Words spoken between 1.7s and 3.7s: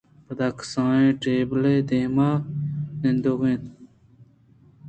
ءِ دیم ءَ نندوک اِت اَنت